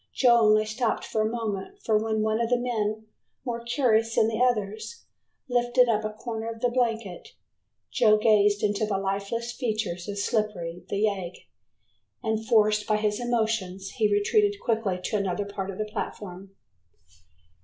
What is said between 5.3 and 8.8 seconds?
lifted up a corner of the blanket, Joe gazed